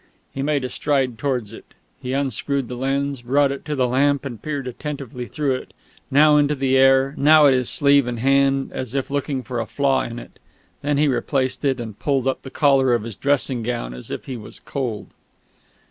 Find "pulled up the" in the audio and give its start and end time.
11.99-12.49